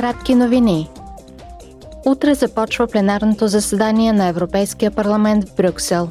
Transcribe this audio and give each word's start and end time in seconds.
Кратки 0.00 0.34
новини. 0.34 0.88
Утре 2.06 2.34
започва 2.34 2.86
пленарното 2.86 3.48
заседание 3.48 4.12
на 4.12 4.26
Европейския 4.26 4.90
парламент 4.90 5.48
в 5.48 5.54
Брюксел. 5.56 6.08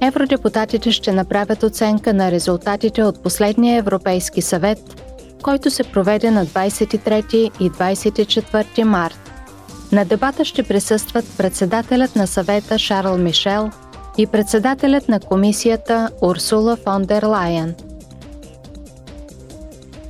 Евродепутатите 0.00 0.92
ще 0.92 1.12
направят 1.12 1.62
оценка 1.62 2.14
на 2.14 2.30
резултатите 2.30 3.02
от 3.02 3.22
последния 3.22 3.78
Европейски 3.78 4.42
съвет, 4.42 4.78
който 5.42 5.70
се 5.70 5.84
проведе 5.84 6.30
на 6.30 6.46
23 6.46 7.34
и 7.60 7.70
24 7.70 8.82
март. 8.82 9.30
На 9.92 10.04
дебата 10.04 10.44
ще 10.44 10.62
присъстват 10.62 11.24
председателят 11.38 12.16
на 12.16 12.26
съвета 12.26 12.78
Шарл 12.78 13.16
Мишел 13.16 13.70
и 14.18 14.26
председателят 14.26 15.08
на 15.08 15.20
комисията 15.20 16.10
Урсула 16.22 16.76
фон 16.76 17.02
дер 17.02 17.22
Лайен– 17.22 17.74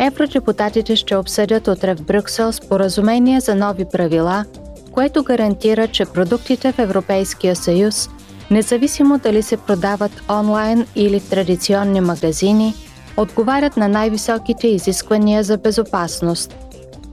Евродепутатите 0.03 0.97
ще 0.97 1.17
обсъдят 1.17 1.69
утре 1.69 1.95
в 1.95 2.03
Брюксел 2.03 2.53
споразумение 2.53 3.41
за 3.41 3.55
нови 3.55 3.85
правила, 3.85 4.45
което 4.93 5.23
гарантира, 5.23 5.89
че 5.89 6.05
продуктите 6.05 6.73
в 6.73 6.79
Европейския 6.79 7.57
съюз, 7.57 8.11
независимо 8.51 9.19
дали 9.19 9.43
се 9.43 9.57
продават 9.57 10.23
онлайн 10.31 10.87
или 10.97 11.21
в 11.21 11.31
традиционни 11.31 12.01
магазини, 12.01 12.75
отговарят 13.17 13.77
на 13.77 13.89
най-високите 13.89 14.69
изисквания 14.69 15.43
за 15.43 15.59
безопасност. 15.59 16.57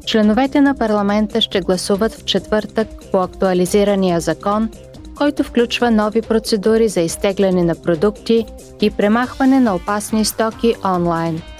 Членовете 0.05 0.61
на 0.61 0.75
парламента 0.75 1.41
ще 1.41 1.61
гласуват 1.61 2.13
в 2.13 2.25
четвъртък 2.25 2.87
по 3.11 3.21
актуализирания 3.21 4.19
закон, 4.19 4.69
който 5.15 5.43
включва 5.43 5.91
нови 5.91 6.21
процедури 6.21 6.87
за 6.87 7.01
изтегляне 7.01 7.63
на 7.63 7.75
продукти 7.75 8.45
и 8.81 8.91
премахване 8.91 9.59
на 9.59 9.75
опасни 9.75 10.25
стоки 10.25 10.75
онлайн– 10.85 11.41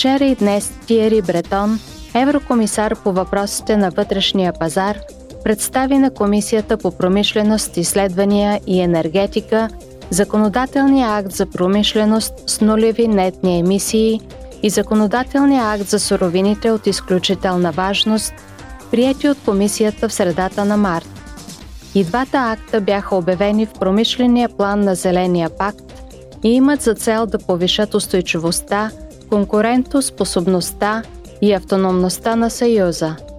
Вчера 0.00 0.24
и 0.24 0.34
днес 0.34 0.72
Тиери 0.86 1.22
Бретон, 1.22 1.78
еврокомисар 2.14 2.96
по 2.96 3.12
въпросите 3.12 3.76
на 3.76 3.90
вътрешния 3.90 4.52
пазар, 4.52 4.98
представи 5.44 5.98
на 5.98 6.10
Комисията 6.10 6.76
по 6.76 6.90
промишленост, 6.90 7.76
изследвания 7.76 8.60
и 8.66 8.80
енергетика 8.80 9.68
законодателния 10.10 11.08
акт 11.08 11.32
за 11.32 11.46
промишленост 11.46 12.34
с 12.46 12.60
нулеви 12.60 13.08
нетни 13.08 13.58
емисии 13.58 14.20
и 14.62 14.70
законодателния 14.70 15.64
акт 15.64 15.88
за 15.88 16.00
суровините 16.00 16.70
от 16.70 16.86
изключителна 16.86 17.72
важност, 17.72 18.32
прияти 18.90 19.28
от 19.28 19.38
Комисията 19.44 20.08
в 20.08 20.12
средата 20.12 20.64
на 20.64 20.76
март. 20.76 21.08
И 21.94 22.04
двата 22.04 22.38
акта 22.38 22.80
бяха 22.80 23.16
обявени 23.16 23.66
в 23.66 23.72
промишления 23.72 24.48
план 24.48 24.80
на 24.80 24.94
Зеления 24.94 25.50
пакт 25.58 25.84
и 26.44 26.48
имат 26.48 26.82
за 26.82 26.94
цел 26.94 27.26
да 27.26 27.38
повишат 27.38 27.94
устойчивостта 27.94 28.90
конкурентоспособността 29.30 31.02
и 31.40 31.52
автономността 31.52 32.36
на 32.36 32.50
Съюза– 32.50 33.16